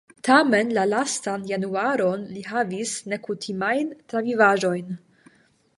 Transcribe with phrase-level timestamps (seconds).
[0.27, 5.03] Tamen la lastan januaron li havis nekutimajn travivaĵojn.